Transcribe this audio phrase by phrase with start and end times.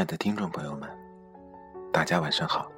[0.00, 0.88] 亲爱的听众朋友们，
[1.92, 2.72] 大家晚上好，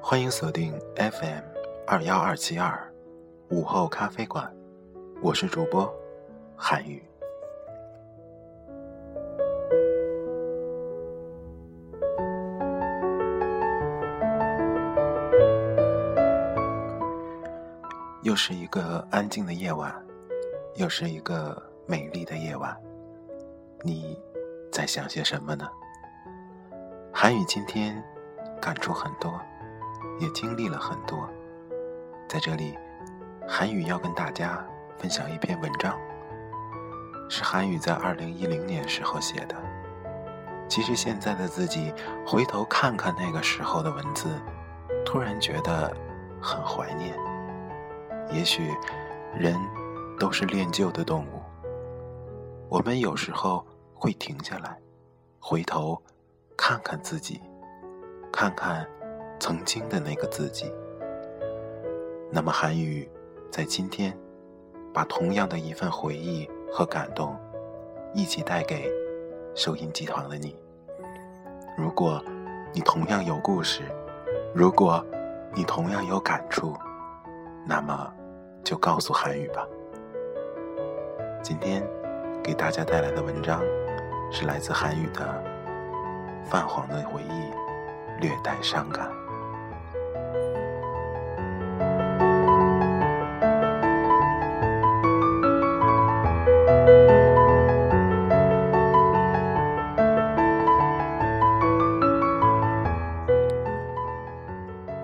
[0.00, 1.42] 欢迎锁定 FM
[1.86, 2.90] 二幺二七二
[3.50, 4.50] 午后咖啡馆，
[5.20, 5.94] 我是主播
[6.56, 7.04] 韩宇。
[18.22, 19.94] 又是一个安静的夜晚，
[20.76, 22.74] 又是一个美丽的夜晚，
[23.82, 24.18] 你
[24.72, 25.68] 在想些什么呢？
[27.16, 28.02] 韩语今天
[28.60, 29.40] 感触很多，
[30.18, 31.30] 也经历了很多。
[32.28, 32.76] 在这里，
[33.46, 34.66] 韩语要跟大家
[34.98, 35.96] 分享一篇文章，
[37.30, 39.54] 是韩语在二零一零年时候写的。
[40.68, 41.94] 其实现在的自己
[42.26, 44.28] 回头看看那个时候的文字，
[45.06, 45.96] 突然觉得
[46.42, 47.16] 很怀念。
[48.32, 48.74] 也许，
[49.32, 49.56] 人
[50.18, 51.40] 都是恋旧的动物。
[52.68, 54.76] 我们有时候会停下来，
[55.38, 56.02] 回头
[56.56, 57.40] 看看自己，
[58.32, 58.86] 看看
[59.38, 60.72] 曾经的那个自己。
[62.30, 63.08] 那么，韩语
[63.50, 64.16] 在今天，
[64.92, 67.36] 把同样的一份回忆和感动，
[68.12, 68.90] 一起带给
[69.54, 70.56] 收音机旁的你。
[71.76, 72.22] 如果
[72.72, 73.82] 你同样有故事，
[74.54, 75.04] 如果
[75.52, 76.74] 你同样有感触。
[77.66, 78.12] 那么，
[78.62, 79.66] 就告诉韩语吧。
[81.42, 81.86] 今天
[82.42, 83.62] 给大家带来的文章，
[84.30, 85.20] 是来自韩语的
[86.44, 87.26] 《泛黄的回忆》，
[88.20, 89.10] 略带伤感。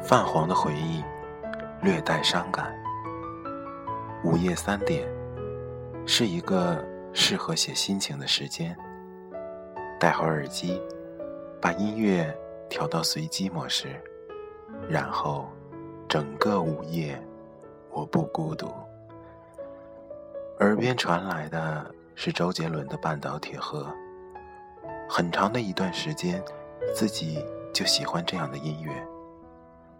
[0.03, 1.05] 泛黄的回忆。
[1.83, 2.71] 略带伤感。
[4.23, 5.09] 午夜三点，
[6.05, 6.85] 是一个
[7.15, 8.77] 适合写心情的时间。
[9.99, 10.79] 戴好耳机，
[11.61, 12.37] 把音乐
[12.69, 14.01] 调到随机模式，
[14.89, 15.49] 然后
[16.09, 17.21] 整个午夜，
[17.91, 18.73] 我不孤独。
[20.61, 23.93] 耳边传来的是周杰伦的《半岛铁盒》。
[25.09, 26.43] 很长的一段时间，
[26.95, 28.93] 自己就喜欢这样的音乐，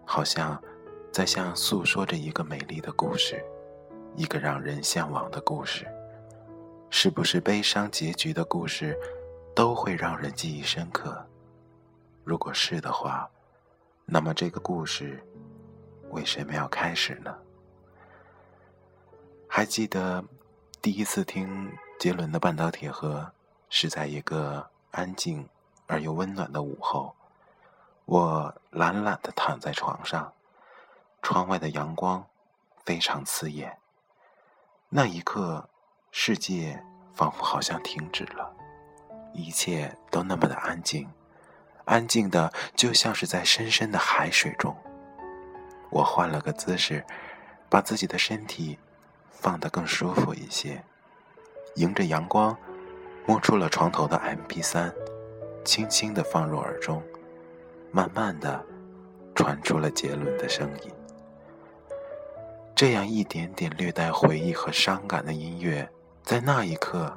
[0.05, 0.61] 好像。
[1.13, 3.43] 在向诉说着一个美丽的故事，
[4.15, 5.85] 一个让人向往的故事。
[6.89, 8.97] 是不是悲伤结局的故事
[9.53, 11.21] 都会让人记忆深刻？
[12.23, 13.29] 如果是的话，
[14.05, 15.23] 那么这个故事
[16.09, 17.35] 为什么要开始呢？
[19.47, 20.23] 还记得
[20.81, 23.19] 第一次听杰伦的《半岛铁盒》，
[23.69, 25.47] 是在一个安静
[25.87, 27.15] 而又温暖的午后，
[28.05, 30.33] 我懒懒的躺在床上。
[31.21, 32.25] 窗外的阳光
[32.83, 33.77] 非常刺眼。
[34.89, 35.69] 那一刻，
[36.11, 36.83] 世界
[37.13, 38.51] 仿佛好像停止了，
[39.31, 41.07] 一切都那么的安静，
[41.85, 44.75] 安静的就像是在深深的海水中。
[45.89, 47.03] 我换了个姿势，
[47.69, 48.79] 把自己的身体
[49.29, 50.83] 放得更舒服一些，
[51.75, 52.57] 迎着阳光，
[53.25, 54.93] 摸出了床头的 MP 三，
[55.65, 57.03] 轻轻的放入耳中，
[57.91, 58.63] 慢慢的
[59.35, 60.91] 传出了杰伦的声音。
[62.73, 65.87] 这样一点点略带回忆和伤感的音乐，
[66.23, 67.15] 在那一刻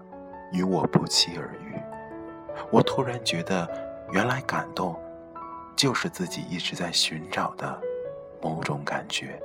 [0.53, 1.81] 与我不期而遇。
[2.71, 3.69] 我突然觉得，
[4.13, 4.95] 原来感动
[5.75, 7.81] 就是自己一直在寻找的
[8.41, 9.41] 某种感觉，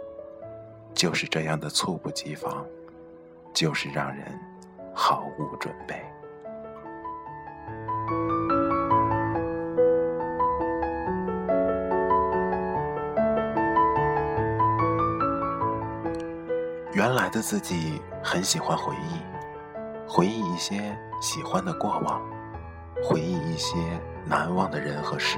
[0.93, 2.65] 就是这样的猝不及防，
[3.53, 4.39] 就是让人
[4.93, 5.95] 毫无准备。
[16.93, 19.21] 原来的自己很喜欢回忆，
[20.07, 22.21] 回忆一些喜欢的过往，
[23.01, 23.77] 回忆一些
[24.25, 25.37] 难忘的人和事。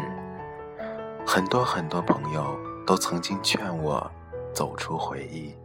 [1.25, 4.09] 很多很多朋友都曾经劝我
[4.53, 5.55] 走出回忆，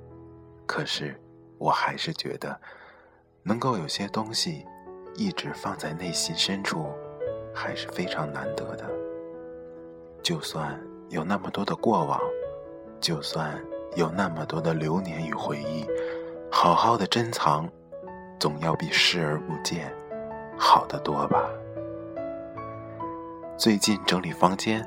[0.66, 1.18] 可是
[1.58, 2.58] 我还是觉得，
[3.42, 4.64] 能够有些东西
[5.14, 6.88] 一直放在内心深处，
[7.54, 8.84] 还是非常难得的。
[10.22, 12.20] 就算有那么多的过往，
[13.00, 13.58] 就算……
[13.94, 15.86] 有那么多的流年与回忆，
[16.50, 17.66] 好好的珍藏，
[18.38, 19.90] 总要比视而不见
[20.54, 21.48] 好得多吧。
[23.58, 24.87] 最近整理房间，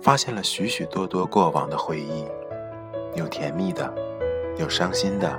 [0.00, 2.26] 发现了许许多多过往的回忆，
[3.14, 3.92] 有甜蜜的，
[4.56, 5.38] 有伤心的，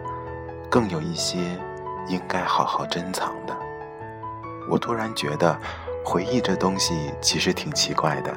[0.69, 1.39] 更有一些
[2.07, 3.57] 应该好好珍藏的。
[4.69, 5.57] 我突然觉得，
[6.05, 8.31] 回忆这东西其实挺奇怪的，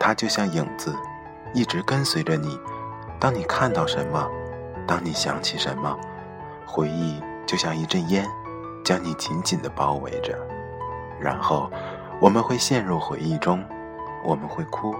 [0.00, 0.96] 它就像影子，
[1.52, 2.58] 一直跟随着你。
[3.20, 4.26] 当你看到什么，
[4.86, 5.94] 当你想起什么，
[6.64, 8.26] 回忆就像一阵烟，
[8.82, 10.34] 将你紧紧的包围着，
[11.20, 11.70] 然后
[12.18, 13.62] 我们会陷入回忆中，
[14.24, 14.94] 我们会哭，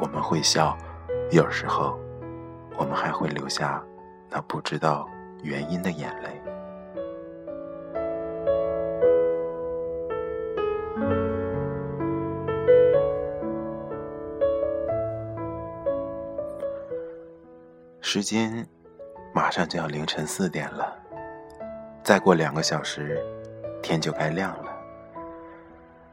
[0.00, 0.76] 我们会笑，
[1.30, 1.98] 有时候，
[2.76, 3.82] 我们还会留下
[4.30, 5.08] 那不知道
[5.42, 6.42] 原因的眼泪。
[18.00, 18.66] 时间
[19.34, 20.96] 马上就要凌晨四点了，
[22.02, 23.22] 再过两个小时，
[23.82, 24.75] 天就该亮了。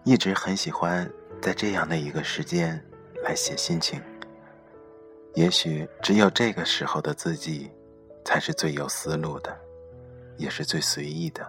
[0.06, 1.10] 一直很喜欢
[1.42, 2.84] 在这样的一个时间
[3.24, 4.02] 来写心情。
[5.34, 7.72] 也许只有这个时候的自己，
[8.26, 9.58] 才是最有思路的，
[10.38, 11.48] 也是最随意的。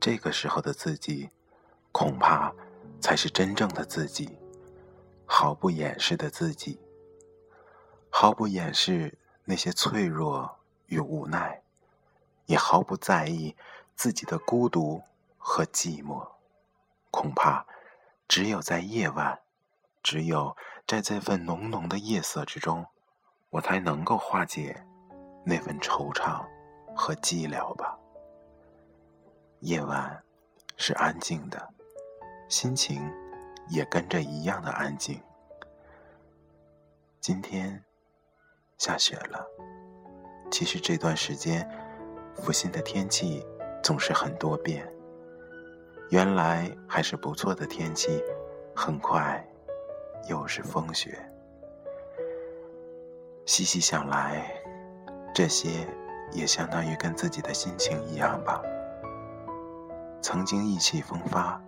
[0.00, 1.30] 这个时候的自己，
[1.92, 2.52] 恐怕
[3.00, 4.36] 才是真正的自己，
[5.24, 6.80] 毫不掩饰的自己，
[8.10, 11.62] 毫不掩饰那些脆弱与无奈，
[12.46, 13.54] 也毫不在意
[13.94, 15.00] 自己的孤独
[15.38, 16.26] 和寂寞。
[17.10, 17.66] 恐怕，
[18.28, 19.40] 只有在夜晚，
[20.02, 20.56] 只有
[20.86, 22.86] 在这份浓浓的夜色之中，
[23.50, 24.84] 我才能够化解
[25.44, 26.44] 那份惆怅
[26.94, 27.98] 和寂寥吧。
[29.60, 30.22] 夜晚
[30.76, 31.68] 是安静的，
[32.48, 33.10] 心情
[33.68, 35.20] 也跟着一样的安静。
[37.20, 37.82] 今天
[38.78, 39.44] 下雪了，
[40.50, 41.68] 其实这段时间，
[42.36, 43.44] 阜新的天气
[43.82, 44.88] 总是很多变。
[46.10, 48.22] 原来还是不错的天气，
[48.74, 49.46] 很快
[50.28, 51.18] 又是风雪。
[53.44, 54.50] 细细想来，
[55.34, 55.86] 这些
[56.32, 58.62] 也相当于跟自己的心情一样吧。
[60.22, 61.62] 曾经意气风发，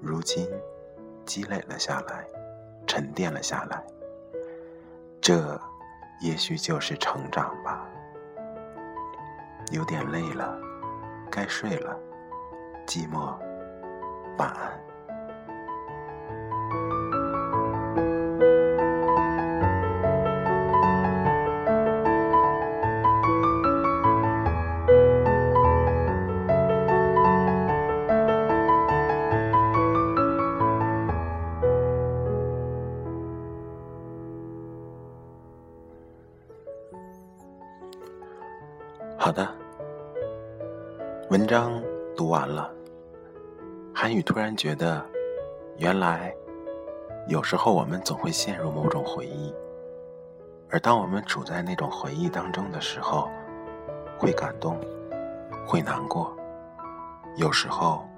[0.00, 0.48] 如今
[1.26, 2.26] 积累了下来，
[2.86, 3.82] 沉淀了下来。
[5.20, 5.60] 这
[6.22, 7.86] 也许就是成长吧。
[9.70, 10.58] 有点累了，
[11.30, 11.94] 该睡了。
[12.86, 13.38] 寂寞。
[14.36, 14.70] 晚安。
[39.16, 39.46] 好的，
[41.28, 41.80] 文章
[42.16, 42.79] 读完了。
[44.02, 45.04] 韩宇突然觉得，
[45.76, 46.34] 原来
[47.28, 49.54] 有时候我们总会陷入某种回忆，
[50.70, 53.28] 而当我们处在那种回忆当中的时候，
[54.18, 54.80] 会感动，
[55.66, 56.34] 会难过。
[57.36, 58.08] 有时候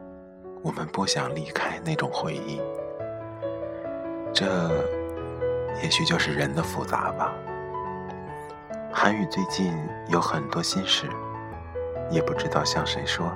[0.62, 2.60] 我们不想离开那种回忆，
[4.32, 4.46] 这
[5.82, 7.34] 也许就是人的复杂吧。
[8.92, 9.76] 韩宇最近
[10.06, 11.08] 有很多心事，
[12.08, 13.32] 也不知道向谁说，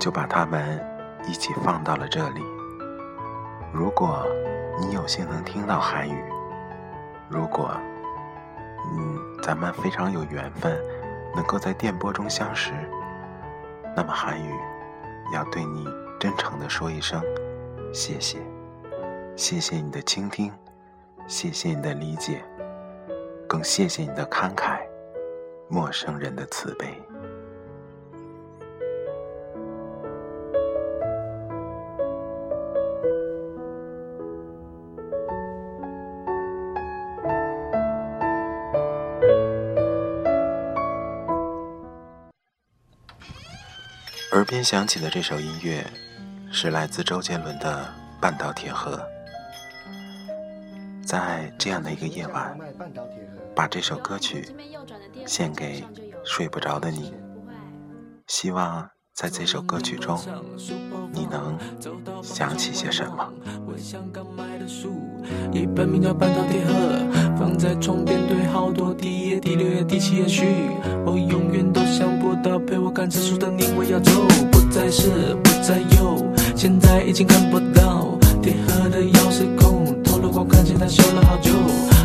[0.00, 0.84] 就把他们。
[1.26, 2.42] 一起放到了这里。
[3.72, 4.26] 如果
[4.80, 6.24] 你有幸能听到韩语，
[7.28, 7.70] 如果
[8.90, 10.78] 嗯咱们非常有缘分，
[11.34, 12.72] 能够在电波中相识，
[13.94, 14.54] 那么韩语
[15.34, 15.86] 要对你
[16.18, 17.22] 真诚的说一声
[17.92, 18.38] 谢谢，
[19.36, 20.52] 谢谢你的倾听，
[21.26, 22.42] 谢谢你的理解，
[23.46, 24.80] 更谢谢你的慷慨，
[25.68, 26.98] 陌生人的慈悲。
[44.48, 45.84] 边响起的这首音乐，
[46.50, 47.84] 是来自周杰伦的
[48.18, 49.06] 《半岛铁盒》。
[51.06, 52.58] 在这样的一个夜晚，
[53.54, 54.56] 把这首歌曲
[55.26, 55.84] 献给
[56.24, 57.12] 睡不着的你，
[58.26, 58.88] 希望
[59.20, 60.16] 在这首歌曲中，
[61.12, 61.58] 你能
[62.22, 63.28] 想起些什么。
[65.50, 66.72] 一本名叫《半岛铁盒》，
[67.36, 70.46] 放在床边堆好多第一页、第六页、第七页序。
[71.04, 74.12] 我永远都想不到陪我看这书的你会要走，
[74.52, 75.10] 不再是，
[75.42, 81.50] 不再有，现在已经看不到铁盒的钥匙孔，透了光，看见它修了好久，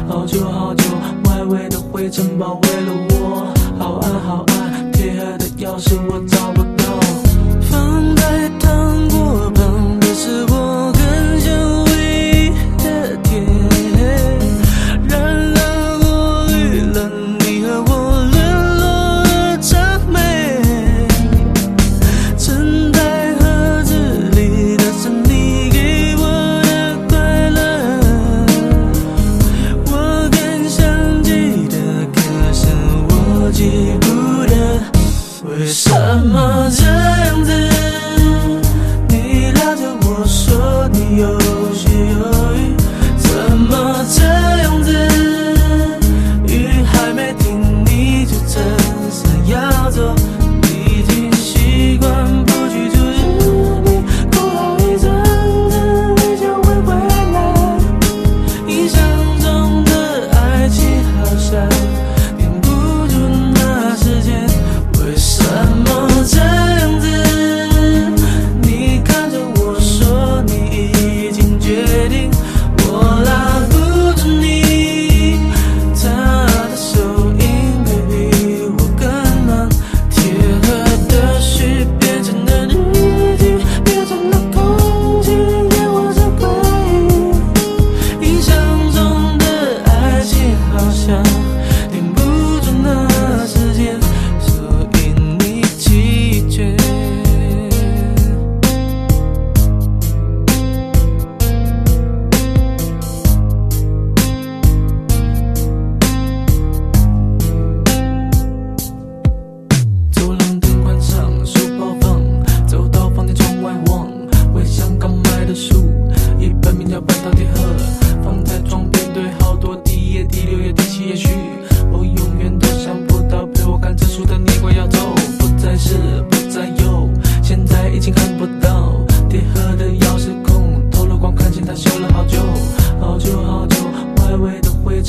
[0.08, 0.84] 好久好久，
[1.26, 6.20] 外围的灰尘包围了我，好暗好暗，铁盒的钥匙我
[36.46, 37.73] 我这样子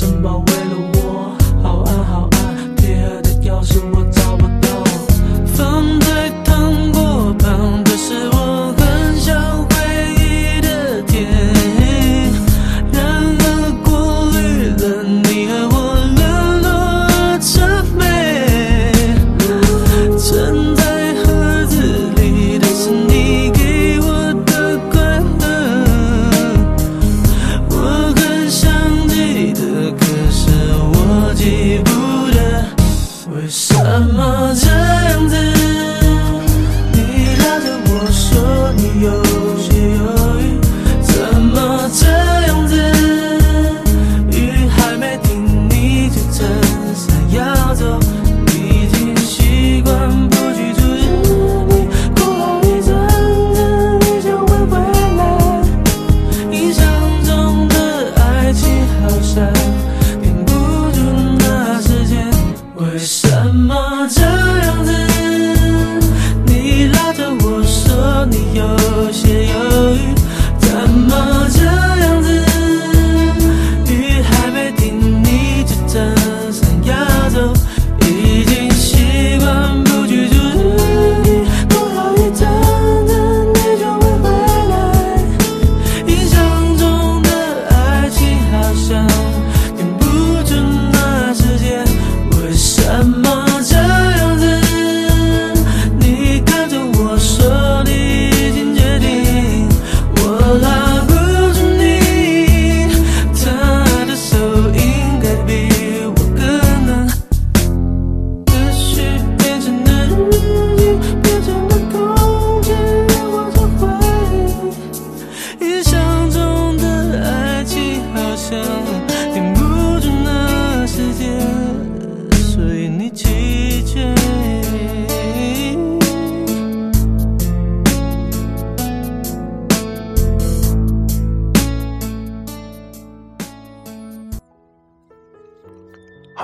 [0.05, 0.54] 拥抱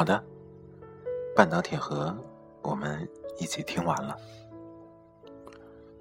[0.01, 0.23] 好的，
[1.35, 2.17] 半岛铁盒，
[2.63, 4.17] 我们一起听完了。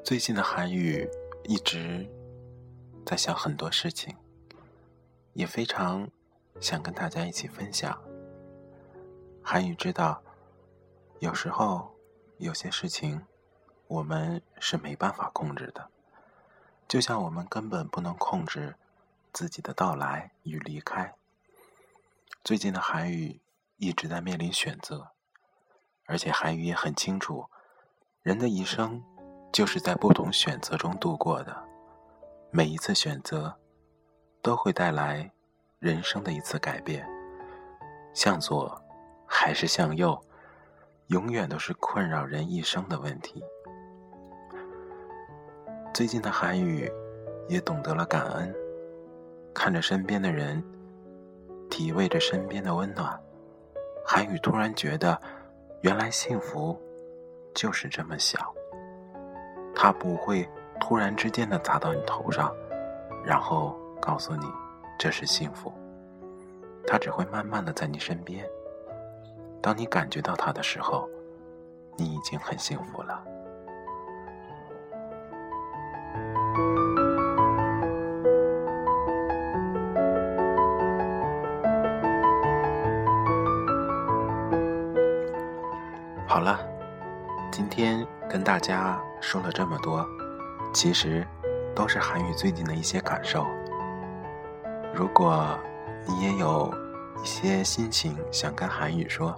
[0.02, 1.06] 最近的韩语
[1.44, 2.08] 一直
[3.04, 4.16] 在想很多事情，
[5.34, 6.08] 也非常
[6.62, 8.02] 想跟大家一起分享。
[9.42, 10.22] 韩语知道，
[11.18, 11.94] 有时候
[12.38, 13.26] 有些事情
[13.86, 15.90] 我们是没办法控制的，
[16.88, 18.76] 就像我们根本不能控制
[19.30, 21.14] 自己的到来与离开。
[22.42, 23.38] 最近的韩语。
[23.80, 25.08] 一直在面临选择，
[26.04, 27.46] 而且韩语也很清楚，
[28.20, 29.02] 人的一生
[29.50, 31.64] 就是在不同选择中度过的。
[32.50, 33.58] 每一次选择
[34.42, 35.32] 都会带来
[35.78, 37.08] 人生的一次改变，
[38.12, 38.78] 向左
[39.26, 40.22] 还是向右，
[41.06, 43.42] 永远都是困扰人一生的问题。
[45.94, 46.92] 最近的韩语
[47.48, 48.54] 也懂得了感恩，
[49.54, 50.62] 看着身边的人，
[51.70, 53.18] 体味着身边的温暖。
[54.12, 55.16] 韩宇突然觉得，
[55.82, 56.76] 原来幸福
[57.54, 58.52] 就是这么小。
[59.72, 60.50] 它不会
[60.80, 62.52] 突然之间的砸到你头上，
[63.24, 64.46] 然后告诉你
[64.98, 65.72] 这是幸福。
[66.88, 68.44] 它只会慢慢的在你身边。
[69.62, 71.08] 当你感觉到它的时候，
[71.96, 73.24] 你已经很幸福了。
[87.70, 90.04] 天跟大家说了这么多，
[90.74, 91.26] 其实
[91.74, 93.46] 都是韩语最近的一些感受。
[94.92, 95.56] 如果
[96.06, 96.74] 你也有
[97.22, 99.34] 一些心情想跟韩语说，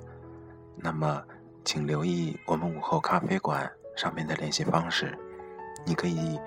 [0.75, 1.23] 那么
[1.65, 5.17] 请留意我们午后咖啡馆上面的联系方式，
[5.85, 6.41] 你可以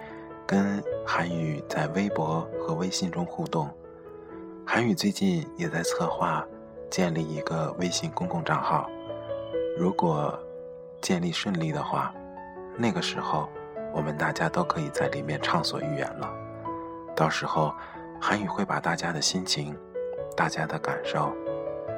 [0.46, 3.70] 跟韩语在微博和微信中互动。
[4.66, 6.44] 韩语最近也在策划
[6.90, 8.90] 建立一个微信公共账号。
[9.78, 10.38] 如果
[11.06, 12.12] 建立顺利的话，
[12.76, 13.48] 那个时候
[13.94, 16.34] 我们大家都可以在里面畅所欲言了。
[17.16, 17.72] 到时候，
[18.20, 19.78] 韩语会把大家的心情、
[20.36, 21.32] 大家的感受、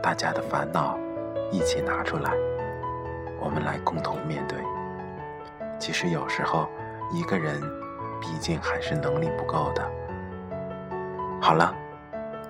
[0.04, 1.00] 大家的烦恼
[1.54, 2.34] 一起拿出来，
[3.40, 4.60] 我们来共同面对。
[5.80, 6.68] 其实有时候
[7.14, 7.62] 一个人
[8.20, 9.90] 毕竟还是能力不够的。
[11.42, 11.74] 好了，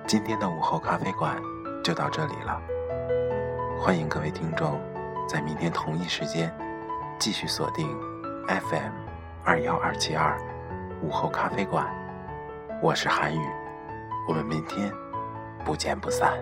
[0.08, 1.40] 今天的午后咖啡馆
[1.84, 2.60] 就到这里了，
[3.78, 4.76] 欢迎各位听众。
[5.28, 6.50] 在明天同一时间，
[7.18, 7.86] 继续锁定
[8.48, 8.92] FM
[9.44, 10.40] 二幺二七二
[11.02, 11.86] 午后咖啡馆，
[12.82, 13.46] 我是韩宇，
[14.26, 14.90] 我们明天
[15.66, 16.32] 不见不散。